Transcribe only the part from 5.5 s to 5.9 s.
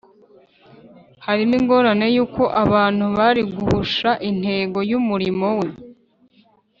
we